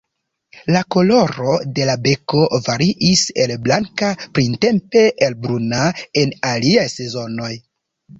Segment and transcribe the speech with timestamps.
[0.75, 5.83] La koloro de la beko variis el blanka printempe al bruna
[6.23, 7.53] en aliaj sezonoj.